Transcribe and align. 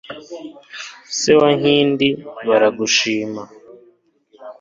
Se 1.19 1.31
wa 1.39 1.49
Nkindi, 1.59 2.07
baragushima 2.47 3.41